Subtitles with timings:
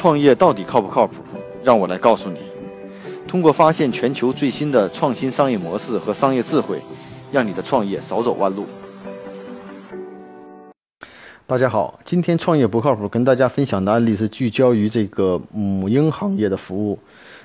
[0.00, 1.16] 创业到底靠不靠谱？
[1.62, 2.38] 让我来告诉你。
[3.28, 6.78] 通过发现全球最新的创新商业模式和商业智慧，
[7.30, 8.64] 让你的创业少走弯路。
[11.46, 16.98] 大家好，今天创业不靠谱，跟大家分享的案例是聚焦于这个母婴行业的服务。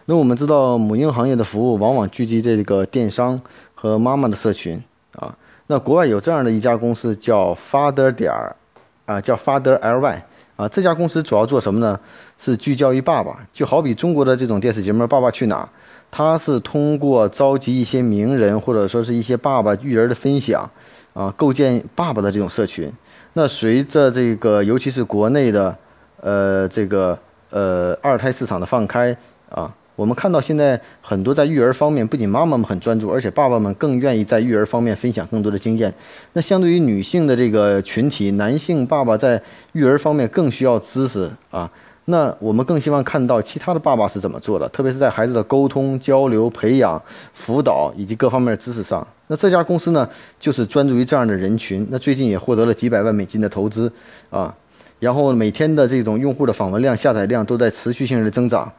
[0.05, 3.41] 那我们知道，母婴行业的服务往往聚集这个电商
[3.73, 4.81] 和妈妈的社群
[5.17, 5.37] 啊。
[5.67, 8.55] 那国外有这样的一家公司叫 Father 点儿
[9.05, 10.23] 啊，叫 Father Ly。
[10.55, 11.99] 啊，这家公司主要做什么呢？
[12.38, 15.63] 是聚焦于爸爸，就好比中国的这种电视节目《爸爸去哪儿》，
[16.09, 20.70] 它是通过召集一些名人或者说是一些爸爸育儿的分享，
[21.13, 22.91] 啊，构建爸爸的这种社群。
[23.33, 25.77] 那随着这个，尤其是国内的，
[26.21, 27.19] 呃，这个
[27.49, 29.16] 呃二胎市场的放开
[29.49, 29.73] 啊。
[29.95, 35.94] 我们看到现在很多在育儿方面，不仅妈妈们很专注，而且爸爸们更愿意在育儿方面分享更多的经验。
[36.34, 39.41] 那相对于女性的这个群体，男性爸爸在
[39.73, 41.70] 育儿方面更需要知识啊。
[42.08, 47.02] 那我们更希望看到其他的爸爸是怎么做的，特别是在孩子的沟通、交流、培养、
[47.34, 49.06] 辅导以及各方面的知识上。
[49.25, 50.08] 那这家公司呢，
[50.39, 51.88] 就是专注于这样的人群。
[51.89, 53.91] 那最近也获得了几百万美金的投资
[54.30, 54.53] 啊，
[54.99, 58.71] 然后每天的这种用户的访问量、下载量都在持续性的增长。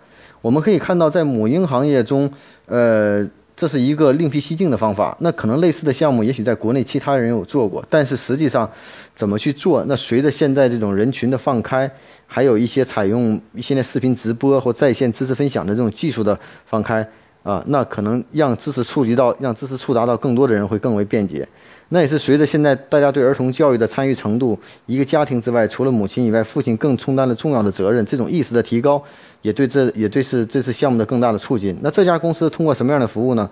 [0.42, 2.31] 我们可以看到，在母婴行业中，
[2.67, 5.17] 呃，这是一个另辟蹊径的方法。
[5.20, 8.70] 那可能类似的项目，也许在国内其他人有做过，但是实际上
[9.14, 9.84] 怎么去做？
[9.89, 11.91] 那随着现在这种人群的放开，
[12.27, 17.06] 还有一些采用现在视频直播或在线知识分享的这种技术的放开
[17.47, 21.47] 啊，那可能让知识触及到，让知识触达到更多的人会更为便捷。
[21.91, 28.05] 那也是随着现在大家对儿童教育的参与程度，一个家庭之外，除了母亲以外，父亲更充当了重要的责任。
[28.05, 29.01] 这种意识的提高，
[29.43, 31.79] 也对这也对是这次项目的更大的促进。
[31.83, 33.49] 那这家公司通过什么样的服务呢？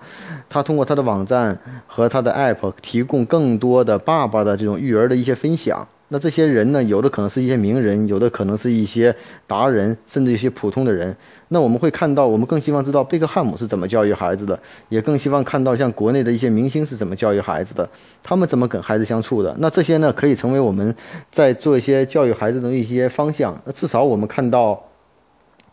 [0.49, 1.57] 它通过它的网站
[1.87, 5.87] 和它的 App 提供更多的爸爸的这种育儿的一些分享。
[6.09, 9.15] 那这些人呢，有的可能是一些名人，有的可能是一些
[9.47, 11.15] 达人，甚至一些普通的人。
[11.47, 17.89] 那我们会看到，我们更希望知道贝克汉姆是怎么教育孩子的，也更希望看到像国内的一些明星是怎么教育孩子的，
[18.21, 19.55] 他们怎么跟孩子相处的。
[19.59, 20.95] 那这些呢，可以成为我们
[21.31, 23.59] 在做一些教育孩子的一些方向。
[23.65, 24.79] 那至少我们看到，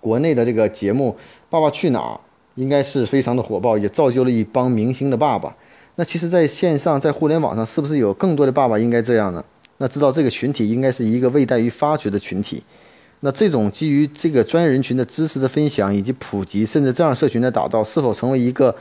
[0.01, 1.15] 国内的这个节目
[1.51, 2.15] 《爸爸去哪儿》
[2.55, 5.55] 应该是非常的火爆，也造就了一帮明星的爸爸。
[5.97, 9.45] 那其实，在线上，在互联网上，是不是有更多的爸爸应该这样呢？
[9.83, 12.63] 那知道这个群体应该是一个未待于发掘的群体，
[13.19, 18.73] 那这种基于这个专业人群的知识的分享以及普及，甚至这样社群的打造，是否成为一个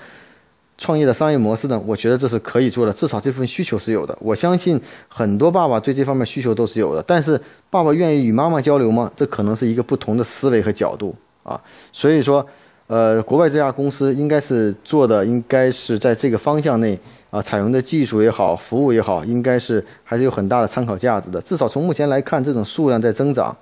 [0.78, 1.82] 创业的商业模式呢？
[1.88, 4.16] 我觉得这是可以做的，至少这份需求是有的。
[4.22, 7.42] 我相信很多爸爸对这方面需求都是有的，但是
[7.72, 9.12] 爸爸愿意与妈妈交流吗？
[9.16, 11.60] 这可能是一个不同的思维和角度啊。
[11.92, 12.46] 所以说，
[12.92, 17.00] 呃，国外这家公司应该是做的，应该是在这个方向内。
[17.30, 21.40] 啊，采用的技术也好，服务也好，应该是还是有很大的参考价值的。
[21.40, 23.56] 至少从目前来看，这种数量在增长，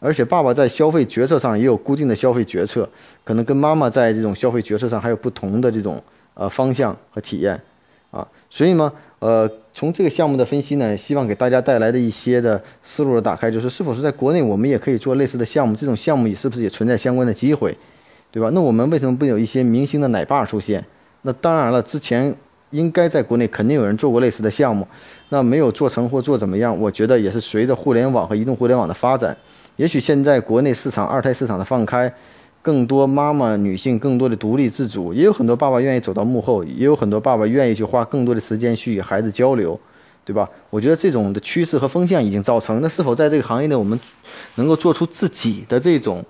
[0.00, 2.88] 而且爸爸在消费决策上也有固定的消费决策，
[3.22, 6.02] 可能跟妈妈在这种消费决策上还有不同的这种
[6.34, 7.56] 呃方向和体验
[8.10, 8.26] 啊。
[8.50, 15.76] 所以呢，呃，从这个项目的分析呢，希望给大家带来的一些的思路的打开，就是是否是在国内我们也可以做类似的项目？
[15.76, 17.72] 这种项目也是不是也存在相关的机会，
[18.32, 18.50] 对吧？
[18.52, 20.84] 那我们为什么不有一些明星的奶爸出现？
[21.20, 22.34] 那当然了，之前。
[22.72, 24.88] 应该在国内肯定有人做过类似的项目，
[25.28, 26.74] 那没有做成或做怎么样？
[26.80, 29.36] 我觉得也是随着互联网和移动互联网的发展，
[29.76, 32.10] 也许现在国内市场二胎市场的放开，
[32.62, 39.78] 更多妈妈女性更多的独立自主，也有很多爸爸愿意走到幕后，也有很多爸爸愿意去花更多的时间去与孩子交流，
[40.24, 40.48] 对吧？
[40.70, 42.80] 我觉得这种的趋势和风向已经造成。
[42.80, 44.00] 那是否在这个行业内我们
[44.54, 46.24] 能够做出自己的这种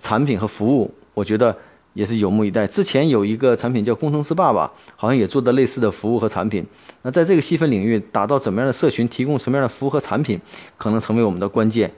[0.00, 0.88] 产品和服务？
[1.20, 1.54] 我觉得。
[1.92, 2.64] 也是有目以待。
[2.68, 6.64] 之前有一个产品叫“工程师爸爸”，好像也做的类似的服务和产品。
[7.02, 10.40] 那在这个细分领域，打造怎么样的社群，提供什么样的服务和产品，
[10.78, 11.90] 可能成为我们的关键。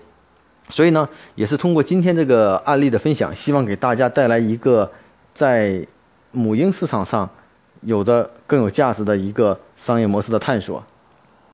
[0.71, 4.91] 所以呢，也是通过今天这个案例的分享，希望给大家带来一个
[5.35, 5.87] 在
[6.31, 7.29] 母婴市场上
[7.83, 10.83] 有的更有价值的一个商业模式的探索。